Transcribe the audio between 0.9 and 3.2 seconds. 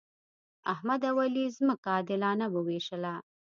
او علي ځمکه عادلانه وویشله.